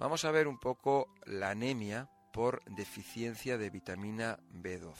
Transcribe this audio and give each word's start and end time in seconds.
vamos 0.00 0.24
a 0.24 0.30
ver 0.30 0.48
un 0.48 0.58
poco 0.58 1.12
la 1.26 1.50
anemia 1.50 2.08
por 2.32 2.64
deficiencia 2.64 3.58
de 3.58 3.68
vitamina 3.68 4.38
B12. 4.50 4.94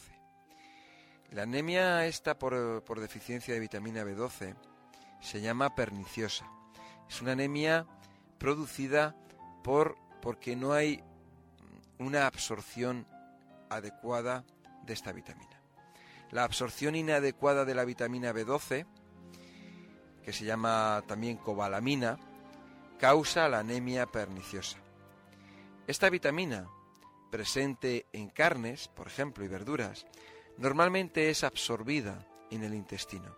La 1.31 1.43
anemia 1.43 2.07
esta 2.07 2.39
por, 2.39 2.85
por 2.85 3.01
deficiencia 3.01 3.55
de 3.55 3.61
vitamina 3.61 4.05
B12 4.05 4.55
se 5.21 5.41
llama 5.41 5.75
perniciosa. 5.75 6.47
Es 7.09 7.23
una 7.23 7.33
anemia 7.33 7.87
producida 8.39 9.17
por 9.65 9.97
porque 10.21 10.55
no 10.55 10.75
hay 10.75 11.03
una 11.99 12.27
absorción 12.27 13.07
adecuada 13.71 14.45
de 14.85 14.93
esta 14.93 15.13
vitamina. 15.13 15.63
La 16.31 16.45
absorción 16.45 16.95
inadecuada 16.95 17.65
de 17.65 17.75
la 17.75 17.87
vitamina 17.87 18.33
B12, 18.33 18.87
que 20.23 20.33
se 20.33 20.45
llama 20.45 21.03
también 21.07 21.39
cobalamina, 21.39 22.19
causa 22.99 23.49
la 23.49 23.61
anemia 23.61 24.07
perniciosa. 24.07 24.77
Esta 25.91 26.09
vitamina, 26.09 26.69
presente 27.33 28.07
en 28.13 28.29
carnes, 28.29 28.87
por 28.87 29.09
ejemplo, 29.09 29.45
y 29.45 29.49
verduras, 29.49 30.07
normalmente 30.57 31.31
es 31.31 31.43
absorbida 31.43 32.29
en 32.49 32.63
el 32.63 32.75
intestino 32.75 33.37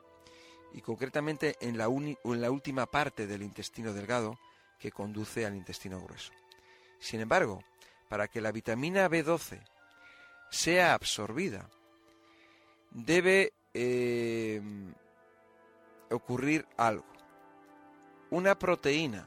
y 0.74 0.83
concretamente 0.83 1.57
en 1.62 1.79
la, 1.79 1.88
última 1.88 2.84
parte 2.84 3.27
del 3.27 3.43
intestino 3.43 3.95
delgado 3.95 4.38
que 4.79 4.93
conduce 4.93 5.46
al 5.46 5.57
intestino 5.57 5.98
grueso. 6.02 6.30
Sin 6.98 7.20
embargo, 7.20 7.65
para 8.10 8.29
que 8.29 8.43
la 8.43 8.52
vitamina 8.52 9.09
B12 9.09 9.59
sea 10.51 10.93
absorbida, 10.93 11.71
debe 12.91 13.55
eh, 13.73 14.60
ocurrir 16.10 16.66
algo. 16.77 17.07
Una 18.29 18.59
proteína 18.59 19.27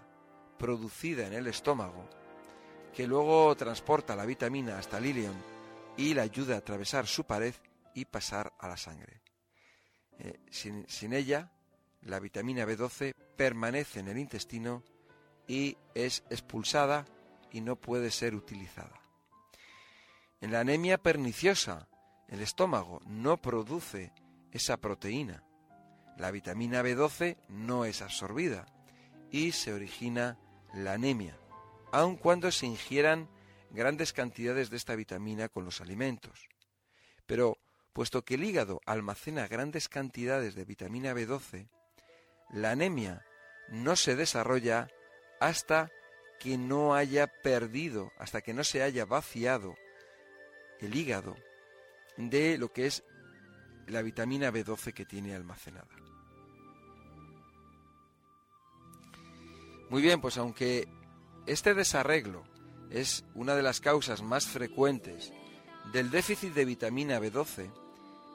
producida 0.59 1.25
en 1.25 1.33
el 1.33 1.47
estómago 1.47 2.07
que 2.95 3.05
luego 3.05 3.53
transporta 3.55 4.15
la 4.15 4.25
vitamina 4.25 4.77
hasta 4.77 4.99
el 4.99 5.07
ilion 5.07 5.35
y 5.97 6.13
la 6.13 6.21
ayuda 6.21 6.55
a 6.55 6.59
atravesar 6.59 7.07
su 7.07 7.25
pared 7.25 7.53
y 7.93 8.05
pasar 8.05 8.53
a 8.57 8.69
la 8.69 8.77
sangre. 8.77 9.21
Eh, 10.17 10.39
sin, 10.49 10.87
sin 10.87 11.11
ella, 11.11 11.51
la 12.03 12.19
vitamina 12.19 12.65
B12 12.65 13.13
permanece 13.35 13.99
en 13.99 14.07
el 14.07 14.17
intestino 14.17 14.81
y 15.45 15.77
es 15.93 16.23
expulsada 16.29 17.05
y 17.51 17.59
no 17.59 17.75
puede 17.75 18.11
ser 18.11 18.33
utilizada. 18.33 19.01
En 20.39 20.53
la 20.53 20.61
anemia 20.61 20.97
perniciosa, 20.97 21.89
el 22.29 22.41
estómago 22.41 23.01
no 23.05 23.41
produce 23.41 24.13
esa 24.51 24.77
proteína. 24.77 25.43
La 26.17 26.31
vitamina 26.31 26.81
B12 26.81 27.37
no 27.49 27.83
es 27.83 28.01
absorbida 28.01 28.65
y 29.31 29.51
se 29.51 29.73
origina 29.73 30.39
la 30.73 30.93
anemia, 30.93 31.37
aun 31.91 32.17
cuando 32.17 32.51
se 32.51 32.65
ingieran 32.65 33.29
grandes 33.71 34.13
cantidades 34.13 34.69
de 34.69 34.77
esta 34.77 34.95
vitamina 34.95 35.49
con 35.49 35.65
los 35.65 35.81
alimentos. 35.81 36.47
Pero, 37.25 37.57
puesto 37.93 38.23
que 38.23 38.35
el 38.35 38.43
hígado 38.43 38.81
almacena 38.85 39.47
grandes 39.47 39.89
cantidades 39.89 40.55
de 40.55 40.65
vitamina 40.65 41.13
B12, 41.13 41.67
la 42.51 42.71
anemia 42.71 43.25
no 43.69 43.95
se 43.95 44.15
desarrolla 44.15 44.87
hasta 45.39 45.91
que 46.39 46.57
no 46.57 46.95
haya 46.95 47.27
perdido, 47.27 48.11
hasta 48.17 48.41
que 48.41 48.53
no 48.53 48.63
se 48.63 48.83
haya 48.83 49.05
vaciado 49.05 49.75
el 50.79 50.95
hígado 50.95 51.35
de 52.17 52.57
lo 52.57 52.71
que 52.71 52.87
es 52.87 53.03
la 53.87 54.01
vitamina 54.01 54.51
B12 54.51 54.93
que 54.93 55.05
tiene 55.05 55.35
almacenada. 55.35 55.87
Muy 59.89 60.01
bien, 60.01 60.19
pues 60.19 60.37
aunque 60.37 60.87
este 61.47 61.73
desarreglo 61.73 62.43
es 62.89 63.23
una 63.35 63.55
de 63.55 63.61
las 63.61 63.81
causas 63.81 64.21
más 64.21 64.47
frecuentes 64.47 65.31
del 65.91 66.09
déficit 66.09 66.53
de 66.53 66.65
vitamina 66.65 67.19
B12, 67.19 67.71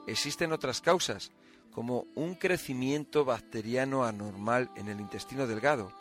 existen 0.06 0.52
otras 0.52 0.80
causas 0.80 1.32
como 1.72 2.06
un 2.14 2.34
crecimiento 2.34 3.24
bacteriano 3.24 4.04
anormal 4.04 4.70
en 4.76 4.88
el 4.88 5.00
intestino 5.00 5.46
delgado 5.46 5.92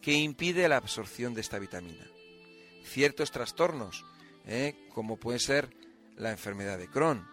que 0.00 0.12
impide 0.12 0.68
la 0.68 0.76
absorción 0.76 1.34
de 1.34 1.40
esta 1.40 1.58
vitamina. 1.58 2.04
Ciertos 2.84 3.30
trastornos, 3.30 4.04
¿eh? 4.46 4.88
como 4.94 5.16
puede 5.16 5.38
ser 5.38 5.70
la 6.16 6.30
enfermedad 6.30 6.78
de 6.78 6.88
Crohn, 6.88 7.26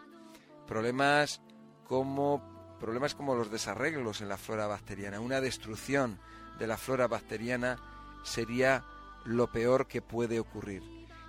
problemas 0.68 1.42
como, 1.86 2.78
problemas 2.80 3.14
como 3.14 3.36
los 3.36 3.52
desarreglos 3.52 4.22
en 4.22 4.30
la 4.30 4.38
flora 4.38 4.68
bacteriana, 4.68 5.20
una 5.20 5.42
destrucción 5.42 6.20
de 6.60 6.68
la 6.68 6.78
flora 6.78 7.08
bacteriana 7.08 7.78
sería 8.24 8.86
lo 9.26 9.52
peor 9.52 9.88
que 9.88 10.02
puede 10.02 10.40
ocurrir. 10.40 10.84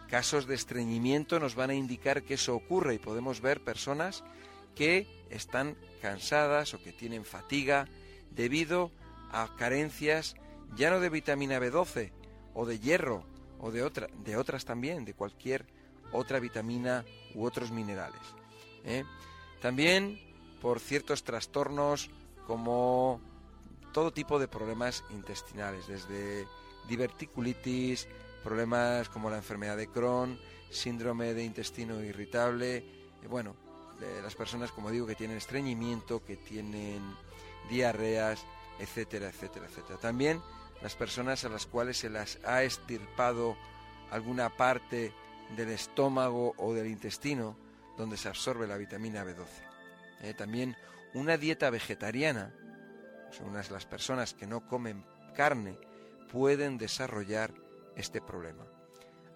Casos 0.09 0.47
de 0.47 0.55
estreñimiento 0.55 1.41
nos 1.41 1.55
van 1.55 1.71
a 1.71 1.75
indicar 1.75 2.23
que 2.23 2.35
eso 2.35 2.55
ocurre 2.55 2.95
y 2.95 2.99
podemos 2.99 3.41
ver 3.41 3.65
personas 3.65 4.25
que 4.75 5.07
están 5.31 5.77
cansadas 6.01 6.75
o 6.75 6.83
que 6.83 6.93
tienen 6.93 7.25
fatiga 7.25 7.89
debido 8.31 8.91
a 9.31 9.55
carencias 9.57 10.35
ya 10.75 10.91
no 10.91 11.01
de 11.01 11.09
vitamina 11.09 11.59
B12 11.59 12.13
o 12.55 12.67
de 12.67 12.79
hierro 12.79 13.25
o 13.59 13.71
de, 13.71 13.83
otra, 13.83 14.09
de 14.25 14.37
otras 14.37 14.65
también, 14.65 15.05
de 15.05 15.15
cualquier 15.15 15.67
otra 16.13 16.41
vitamina 16.41 17.05
u 17.35 17.45
otros 17.45 17.71
minerales. 17.71 18.21
¿eh? 18.85 19.05
También 19.61 20.19
por 20.61 20.81
ciertos 20.81 21.25
trastornos 21.25 22.11
como 22.47 23.21
todo 23.93 24.13
tipo 24.13 24.39
de 24.39 24.49
problemas 24.49 25.05
intestinales, 25.11 25.87
desde 25.87 26.47
diverticulitis, 26.89 28.09
problemas 28.43 29.09
como 29.09 29.31
la 29.31 29.37
enfermedad 29.37 29.77
de 29.77 29.89
Crohn, 29.89 30.39
síndrome 30.71 31.35
de 31.35 31.45
intestino 31.45 32.03
irritable, 32.03 32.85
y 33.23 33.27
bueno, 33.27 33.55
las 34.23 34.35
personas, 34.35 34.73
como 34.73 34.91
digo, 34.91 35.07
que 35.07 35.15
tienen 35.15 35.37
estreñimiento, 35.37 36.25
que 36.25 36.37
tienen 36.37 37.03
diarreas, 37.71 38.45
etcétera, 38.79 39.29
etcétera, 39.29 39.67
etcétera. 39.67 39.99
También 40.01 40.41
las 40.83 40.97
personas 40.97 41.45
a 41.45 41.49
las 41.49 41.67
cuales 41.67 41.99
se 41.99 42.11
las 42.11 42.39
ha 42.45 42.63
estirpado 42.63 43.57
alguna 44.11 44.51
parte 44.57 45.13
del 45.57 45.71
estómago 45.71 46.55
o 46.57 46.75
del 46.75 46.89
intestino 46.89 47.57
donde 47.97 48.17
se 48.17 48.29
absorbe 48.29 48.67
la 48.67 48.77
vitamina 48.77 49.25
B12. 49.25 49.47
Eh, 50.23 50.35
también 50.35 50.77
una 51.15 51.37
dieta 51.37 51.71
vegetariana, 51.71 52.53
son 53.31 53.51
unas 53.51 53.71
las 53.71 53.87
personas 53.87 54.35
que 54.35 54.47
no 54.47 54.67
comen 54.67 55.05
carne, 55.37 55.79
pueden 56.33 56.79
desarrollar 56.79 57.53
este 57.95 58.23
problema. 58.23 58.67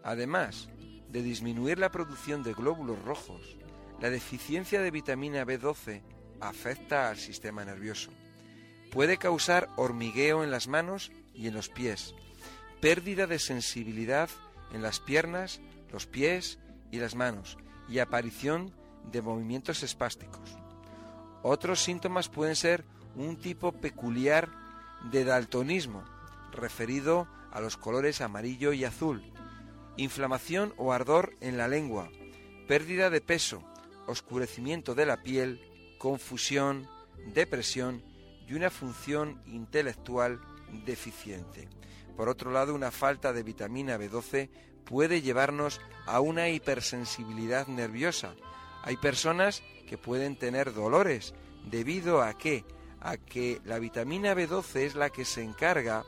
Además 0.03 0.69
de 1.11 1.23
disminuir 1.23 1.79
la 1.79 1.91
producción 1.91 2.43
de 2.43 2.55
glóbulos 2.55 3.01
rojos, 3.03 3.59
la 4.01 4.11
deficiencia 4.11 4.81
de 4.81 4.91
vitamina 4.91 5.45
B12 5.45 6.03
afecta 6.41 7.09
al 7.11 7.19
sistema 7.19 7.65
nervioso. 7.65 8.11
Puede 8.91 9.19
causar 9.19 9.69
hormigueo 9.77 10.43
en 10.43 10.51
las 10.51 10.69
manos 10.69 11.13
y 11.35 11.49
en 11.49 11.55
los 11.55 11.69
pies, 11.69 12.15
pérdida 12.81 13.27
de 13.27 13.39
sensibilidad 13.39 14.31
en 14.73 14.83
las 14.83 15.01
piernas, 15.01 15.61
los 15.93 16.07
pies 16.07 16.59
y 16.91 16.99
las 16.99 17.15
manos 17.15 17.59
y 17.89 17.99
aparición 17.99 18.73
de 19.13 19.23
movimientos 19.23 19.83
espásticos. 19.83 20.57
Otros 21.43 21.81
síntomas 21.81 22.29
pueden 22.29 22.57
ser 22.57 22.85
un 23.15 23.37
tipo 23.37 23.73
peculiar 23.73 24.51
de 25.11 25.25
daltonismo, 25.25 26.05
referido 26.53 27.29
a 27.53 27.61
los 27.61 27.77
colores 27.77 28.21
amarillo 28.21 28.73
y 28.73 28.85
azul, 28.85 29.23
inflamación 29.97 30.75
o 30.77 30.93
ardor 30.93 31.35
en 31.41 31.57
la 31.57 31.69
lengua, 31.69 32.11
pérdida 32.69 33.11
de 33.11 33.21
peso, 33.21 33.63
oscurecimiento 34.07 34.95
de 34.95 35.07
la 35.07 35.23
piel, 35.23 35.61
confusión, 35.99 36.89
depresión 37.33 38.03
y 38.47 38.55
una 38.55 38.71
función 38.71 39.43
intelectual 39.47 40.41
deficiente. 40.85 41.69
Por 42.17 42.29
otro 42.29 42.51
lado, 42.51 42.75
una 42.75 42.91
falta 42.91 43.33
de 43.33 43.43
vitamina 43.43 43.99
B12 43.99 44.49
puede 44.85 45.23
llevarnos 45.23 45.81
a 46.07 46.21
una 46.21 46.49
hipersensibilidad 46.49 47.67
nerviosa. 47.67 48.35
Hay 48.83 48.97
personas 48.97 49.63
que 49.89 49.99
pueden 49.99 50.37
tener 50.37 50.73
dolores 50.73 51.35
debido 51.65 52.23
a 52.23 52.35
que 52.35 52.65
a 53.01 53.19
que 53.19 53.61
la 53.65 53.79
vitamina 53.79 54.35
B12 54.35 54.77
es 54.81 54.95
la 54.95 55.11
que 55.11 55.25
se 55.25 55.43
encarga 55.43 56.05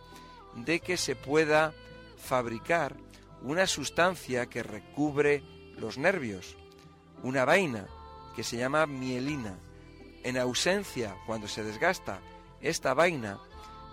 de 0.64 0.80
que 0.80 0.96
se 0.96 1.16
pueda 1.16 1.72
fabricar 2.16 2.96
una 3.42 3.66
sustancia 3.66 4.46
que 4.46 4.62
recubre 4.62 5.42
los 5.76 5.98
nervios, 5.98 6.56
una 7.22 7.44
vaina 7.44 7.86
que 8.34 8.42
se 8.42 8.56
llama 8.56 8.86
mielina. 8.86 9.58
En 10.24 10.36
ausencia, 10.36 11.16
cuando 11.26 11.48
se 11.48 11.62
desgasta 11.62 12.20
esta 12.60 12.92
vaina, 12.92 13.38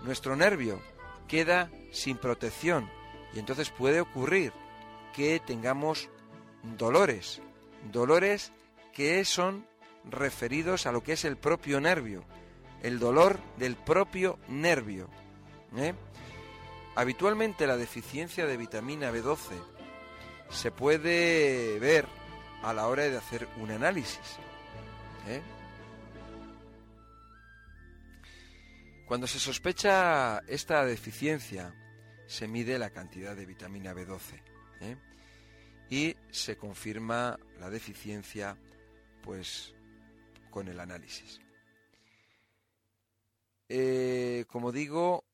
nuestro 0.02 0.36
nervio 0.36 0.80
queda 1.28 1.70
sin 1.92 2.16
protección 2.18 2.90
y 3.32 3.38
entonces 3.38 3.70
puede 3.70 4.00
ocurrir 4.00 4.52
que 5.14 5.40
tengamos 5.40 6.08
dolores, 6.76 7.40
dolores 7.92 8.52
que 8.92 9.24
son 9.24 9.66
referidos 10.04 10.86
a 10.86 10.92
lo 10.92 11.02
que 11.02 11.12
es 11.12 11.24
el 11.24 11.36
propio 11.36 11.80
nervio, 11.80 12.24
el 12.82 12.98
dolor 12.98 13.38
del 13.58 13.76
propio 13.76 14.38
nervio. 14.48 15.08
¿eh? 15.76 15.94
Habitualmente 16.96 17.66
la 17.66 17.76
deficiencia 17.76 18.46
de 18.46 18.56
vitamina 18.56 19.12
B12 19.12 19.52
se 20.48 20.70
puede 20.70 21.78
ver 21.78 22.06
a 22.62 22.72
la 22.72 22.86
hora 22.88 23.02
de 23.04 23.18
hacer 23.18 23.46
un 23.58 23.70
análisis. 23.70 24.38
¿eh? 25.28 25.42
Cuando 29.06 29.26
se 29.26 29.38
sospecha 29.38 30.38
esta 30.48 30.86
deficiencia, 30.86 31.74
se 32.26 32.48
mide 32.48 32.78
la 32.78 32.88
cantidad 32.88 33.36
de 33.36 33.44
vitamina 33.44 33.92
B12 33.92 34.42
¿eh? 34.80 34.96
y 35.90 36.16
se 36.30 36.56
confirma 36.56 37.38
la 37.60 37.68
deficiencia 37.68 38.56
pues 39.22 39.74
con 40.50 40.68
el 40.68 40.80
análisis. 40.80 41.42
Eh, 43.68 44.46
como 44.48 44.72
digo, 44.72 45.25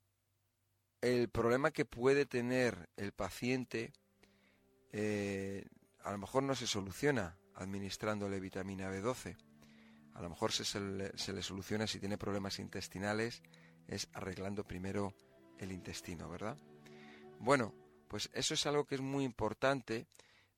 el 1.03 1.29
problema 1.29 1.71
que 1.71 1.85
puede 1.85 2.27
tener 2.27 2.89
el 2.97 3.13
paciente 3.13 3.93
eh, 4.93 5.67
a 6.05 6.13
lo 6.13 6.19
mejor 6.19 6.43
no 6.43 6.55
se 6.55 6.67
soluciona 6.67 7.37
administrándole 7.55 8.41
vitamina 8.41 8.91
B12. 8.91 9.37
A 10.15 10.23
lo 10.23 10.29
mejor 10.29 10.53
se, 10.53 10.65
se 10.65 11.33
le 11.33 11.43
soluciona 11.43 11.87
si 11.87 11.99
tiene 11.99 12.19
problemas 12.19 12.59
intestinales, 12.59 13.43
es 13.89 14.09
arreglando 14.13 14.65
primero 14.65 15.15
el 15.59 15.73
intestino, 15.73 16.29
¿verdad? 16.29 16.59
Bueno, 17.39 17.75
pues 18.09 18.29
eso 18.35 18.55
es 18.55 18.67
algo 18.67 18.85
que 18.85 18.97
es 18.97 19.01
muy 19.01 19.25
importante. 19.25 20.07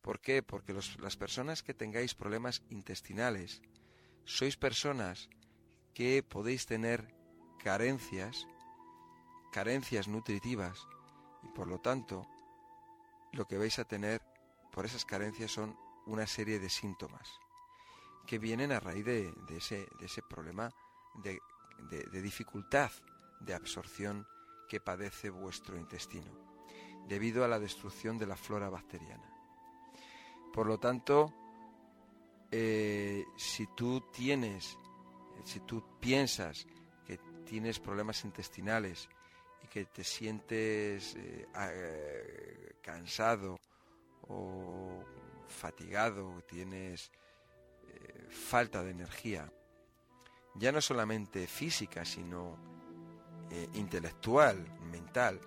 ¿Por 0.03 0.21
qué? 0.21 0.43
Porque 0.43 0.75
las 0.99 1.17
personas 1.17 1.63
que 1.63 1.73
tengáis 1.73 2.15
problemas 2.15 2.63
intestinales 2.69 3.63
sois 4.25 4.57
personas 4.57 5.29
que 5.95 6.23
podéis 6.23 6.67
tener 6.67 7.15
carencias, 7.63 8.47
carencias 9.55 10.09
nutritivas, 10.09 10.89
y 11.45 11.49
por 11.51 11.69
lo 11.69 11.79
tanto 11.79 12.27
lo 13.35 13.47
que 13.47 13.57
vais 13.57 13.79
a 13.79 13.85
tener 13.85 14.21
por 14.73 14.85
esas 14.85 15.05
carencias 15.05 15.53
son 15.53 15.79
una 16.07 16.27
serie 16.27 16.59
de 16.59 16.69
síntomas 16.69 17.39
que 18.27 18.41
vienen 18.41 18.73
a 18.73 18.81
raíz 18.81 19.05
de, 19.05 19.33
ese, 19.51 19.87
de 20.01 20.07
ese, 20.07 20.23
problema 20.23 20.75
de, 21.23 21.41
de 21.89 22.21
dificultad 22.21 22.91
de 23.39 23.55
absorción 23.55 24.27
que 24.69 24.81
padece 24.81 25.31
vuestro 25.31 25.79
intestino 25.79 26.33
debido 27.07 27.45
a 27.45 27.49
la 27.49 27.61
destrucción 27.61 28.19
de 28.19 28.27
la 28.27 28.37
flora 28.37 28.69
bacteriana. 28.69 29.31
Por 30.53 30.67
lo 30.67 30.81
tanto, 30.81 31.33
eh, 32.51 33.25
si 33.37 33.69
tú 33.77 34.01
tienes, 34.13 34.77
si 35.45 35.61
tú 35.61 35.85
piensas 36.01 36.67
que 37.07 37.19
tienes 37.47 37.79
problemas 37.79 38.25
intestinales 38.25 39.09
y 39.65 39.67
que 39.69 39.87
te 39.87 40.05
sientes 40.05 41.17
eh, 41.17 41.47
eh, 41.57 42.75
cansado 42.83 43.59
o 44.29 45.03
fatigado, 45.49 46.43
tienes 46.47 47.11
falta 48.29 48.83
de 48.83 48.91
energía, 48.91 49.53
ya 50.57 50.73
no 50.73 50.81
solamente 50.81 51.47
física, 51.47 52.05
sino 52.05 52.59
intelectual, 53.75 54.67
mental, 54.91 55.41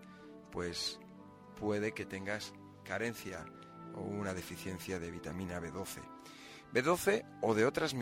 pues 0.51 0.99
puede 1.59 1.93
que 1.93 2.05
tengas 2.05 2.53
carencia 2.85 3.45
o 3.95 4.01
una 4.01 4.33
deficiencia 4.33 4.99
de 4.99 5.11
vitamina 5.11 5.59
B12. 5.59 6.01
B12 6.73 7.25
o 7.41 7.53
de 7.53 7.65
otras 7.65 7.95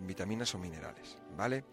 vitaminas 0.00 0.54
o 0.54 0.58
minerales, 0.58 1.18
¿vale? 1.36 1.64